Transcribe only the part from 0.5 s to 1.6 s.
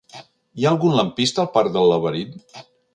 Hi ha algun lampista al